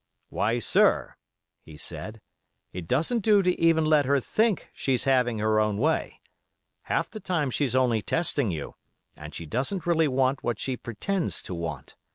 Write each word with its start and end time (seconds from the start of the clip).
Why, 0.29 0.57
sir,' 0.57 1.13
he 1.61 1.77
said, 1.77 2.21
'it 2.73 2.87
doesn't 2.87 3.19
do 3.19 3.43
to 3.43 3.51
even 3.61 3.85
let 3.85 4.05
her 4.05 4.19
think 4.19 4.71
she's 4.73 5.03
having 5.03 5.37
her 5.37 5.59
own 5.59 5.77
way; 5.77 6.21
half 6.89 7.11
the 7.11 7.19
time 7.19 7.51
she's 7.51 7.75
only 7.75 8.01
testing 8.01 8.49
you, 8.49 8.73
and 9.15 9.31
she 9.35 9.45
doesn't 9.45 9.85
really 9.85 10.07
want 10.07 10.43
what 10.43 10.59
she 10.59 10.75
pretends 10.75 11.43
to 11.43 11.53
want. 11.53 11.95